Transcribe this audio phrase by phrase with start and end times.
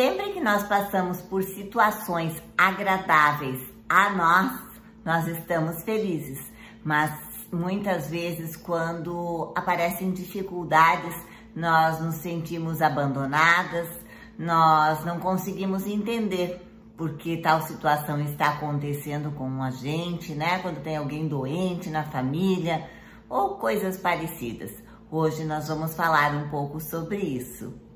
[0.00, 4.58] Sempre que nós passamos por situações agradáveis a nós,
[5.04, 6.40] nós estamos felizes,
[6.82, 7.12] mas
[7.52, 11.14] muitas vezes quando aparecem dificuldades,
[11.54, 13.90] nós nos sentimos abandonadas,
[14.38, 20.60] nós não conseguimos entender porque tal situação está acontecendo com a gente, né?
[20.60, 22.88] Quando tem alguém doente na família
[23.28, 24.72] ou coisas parecidas.
[25.10, 27.89] Hoje nós vamos falar um pouco sobre isso.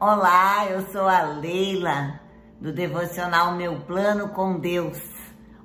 [0.00, 2.20] Olá, eu sou a Leila
[2.60, 4.98] do devocional Meu Plano com Deus.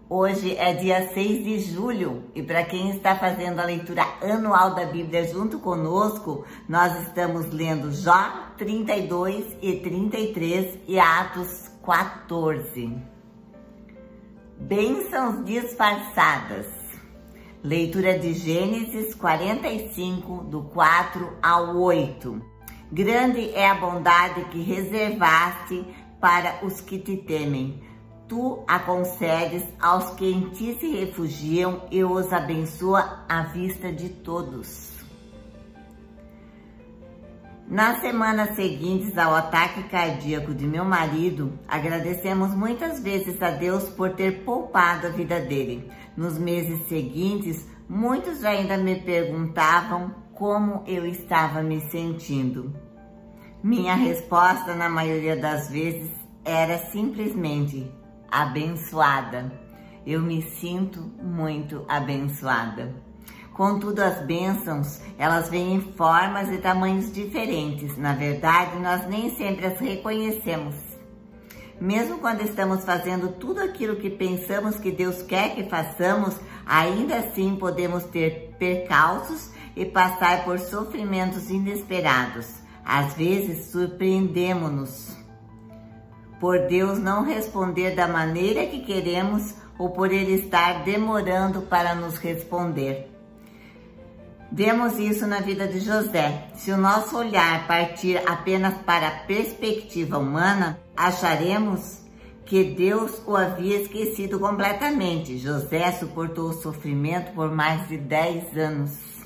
[0.08, 4.86] Hoje é dia 6 de julho e para quem está fazendo a leitura anual da
[4.86, 12.96] Bíblia junto conosco, nós estamos lendo Jó 32 e 33 e Atos 14.
[14.60, 16.89] Bênçãos disfarçadas.
[17.62, 22.42] Leitura de Gênesis 45, do 4 ao 8.
[22.90, 25.86] Grande é a bondade que reservaste
[26.22, 27.84] para os que te temem.
[28.30, 34.08] Tu a concedes aos que em ti se refugiam e os abençoa à vista de
[34.08, 34.99] todos.
[37.70, 44.14] Nas semanas seguintes ao ataque cardíaco de meu marido, agradecemos muitas vezes a Deus por
[44.14, 45.88] ter poupado a vida dele.
[46.18, 52.74] Nos meses seguintes, muitos ainda me perguntavam como eu estava me sentindo.
[53.62, 56.10] Minha resposta, na maioria das vezes,
[56.44, 57.88] era simplesmente
[58.32, 59.52] abençoada.
[60.08, 63.09] Eu me sinto muito abençoada.
[63.60, 67.98] Contudo, as bênçãos, elas vêm em formas e tamanhos diferentes.
[67.98, 70.76] Na verdade, nós nem sempre as reconhecemos.
[71.78, 77.58] Mesmo quando estamos fazendo tudo aquilo que pensamos que Deus quer que façamos, ainda assim
[77.58, 82.48] podemos ter percalços e passar por sofrimentos inesperados.
[82.86, 85.18] Às vezes, surpreendemos-nos
[86.40, 92.16] por Deus não responder da maneira que queremos ou por Ele estar demorando para nos
[92.16, 93.19] responder.
[94.52, 96.48] Vemos isso na vida de José.
[96.56, 102.00] Se o nosso olhar partir apenas para a perspectiva humana, acharemos
[102.46, 105.38] que Deus o havia esquecido completamente.
[105.38, 109.20] José suportou o sofrimento por mais de 10 anos.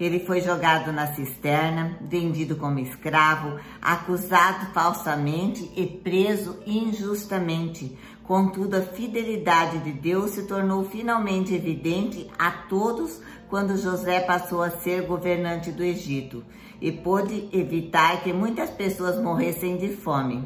[0.00, 7.96] Ele foi jogado na cisterna, vendido como escravo, acusado falsamente e preso injustamente.
[8.26, 14.70] Contudo, a fidelidade de Deus se tornou finalmente evidente a todos quando José passou a
[14.70, 16.44] ser governante do Egito
[16.80, 20.44] e pôde evitar que muitas pessoas morressem de fome.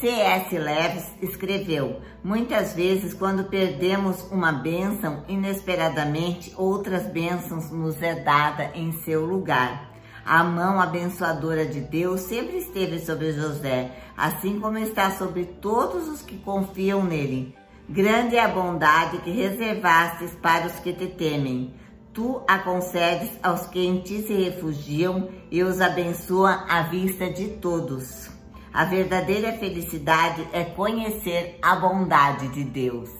[0.00, 0.56] C.S.
[0.56, 8.92] Lewis escreveu: Muitas vezes, quando perdemos uma bênção, inesperadamente outras bênçãos nos é dada em
[8.92, 9.89] seu lugar.
[10.30, 16.22] A mão abençoadora de Deus sempre esteve sobre José, assim como está sobre todos os
[16.22, 17.52] que confiam nele.
[17.88, 21.74] Grande é a bondade que reservastes para os que te temem.
[22.14, 27.48] Tu a concedes aos que em ti se refugiam e os abençoa à vista de
[27.48, 28.30] todos.
[28.72, 33.10] A verdadeira felicidade é conhecer a bondade de Deus.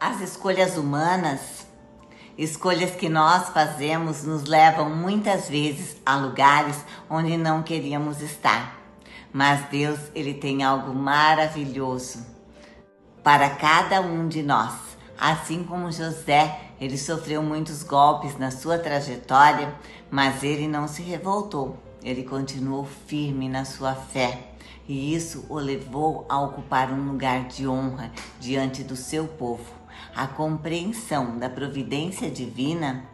[0.00, 1.65] As escolhas humanas,
[2.36, 8.78] escolhas que nós fazemos, nos levam muitas vezes a lugares onde não queríamos estar.
[9.32, 12.24] Mas Deus, ele tem algo maravilhoso
[13.22, 14.74] para cada um de nós.
[15.18, 19.74] Assim como José, ele sofreu muitos golpes na sua trajetória,
[20.10, 24.38] mas ele não se revoltou ele continuou firme na sua fé
[24.88, 29.64] e isso o levou a ocupar um lugar de honra diante do seu povo.
[30.16, 33.04] A compreensão da providência divina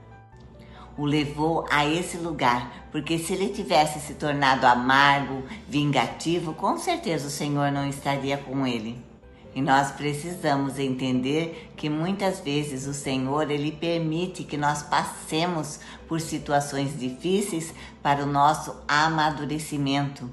[0.96, 7.26] o levou a esse lugar, porque se ele tivesse se tornado amargo, vingativo, com certeza
[7.26, 9.04] o Senhor não estaria com ele.
[9.52, 16.20] E nós precisamos entender que muitas vezes o Senhor ele permite que nós passemos por
[16.20, 20.30] situações difíceis para o nosso amadurecimento,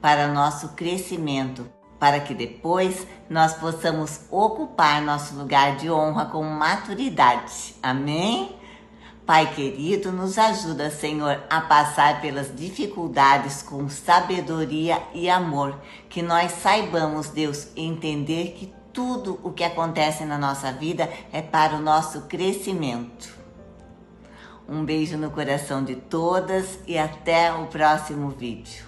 [0.00, 6.42] para o nosso crescimento, para que depois nós possamos ocupar nosso lugar de honra com
[6.42, 7.74] maturidade.
[7.82, 8.56] Amém?
[9.26, 15.78] Pai querido, nos ajuda, Senhor, a passar pelas dificuldades com sabedoria e amor.
[16.08, 21.76] Que nós saibamos, Deus, entender que tudo o que acontece na nossa vida é para
[21.76, 23.36] o nosso crescimento.
[24.66, 28.87] Um beijo no coração de todas e até o próximo vídeo.